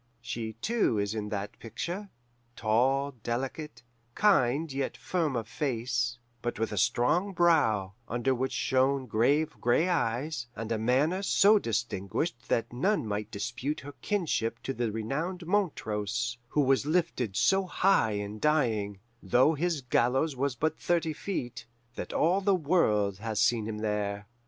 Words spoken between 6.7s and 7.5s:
a strong